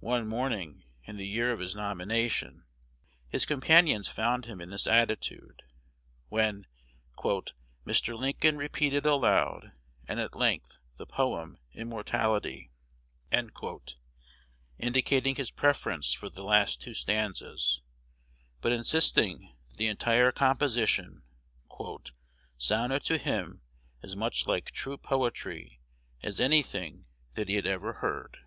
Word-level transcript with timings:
One 0.00 0.26
morning, 0.28 0.84
in 1.04 1.16
the 1.16 1.26
year 1.26 1.50
of 1.50 1.58
his 1.58 1.74
nomination, 1.74 2.66
his 3.26 3.46
companions 3.46 4.08
found 4.08 4.44
him 4.44 4.60
in 4.60 4.68
this 4.68 4.86
attitude, 4.86 5.62
when 6.28 6.66
"Mr. 7.16 8.14
Lincoln 8.18 8.58
repeated 8.58 9.06
aloud, 9.06 9.72
and 10.06 10.20
at 10.20 10.36
length, 10.36 10.76
the 10.98 11.06
poem 11.06 11.56
'Immortality,'" 11.72 12.72
indicating 14.78 15.36
his 15.36 15.50
preference 15.50 16.12
for 16.12 16.28
the 16.28 16.36
two 16.42 16.46
last 16.46 16.86
stanzas, 16.94 17.80
but 18.60 18.70
insisting 18.70 19.56
that 19.70 19.78
the 19.78 19.86
entire 19.86 20.30
composition 20.30 21.22
"sounded 22.58 23.02
to 23.04 23.16
him 23.16 23.62
as 24.02 24.14
much 24.14 24.46
like 24.46 24.72
true 24.72 24.98
poetry 24.98 25.80
as 26.22 26.38
any 26.38 26.62
thing 26.62 27.06
that 27.32 27.48
he 27.48 27.54
had 27.54 27.66
ever 27.66 27.94
heard." 27.94 28.40